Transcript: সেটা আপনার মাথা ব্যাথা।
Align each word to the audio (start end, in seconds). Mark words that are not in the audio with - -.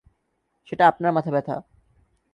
সেটা 0.67 0.83
আপনার 0.87 1.11
মাথা 1.11 1.31
ব্যাথা। 1.31 1.55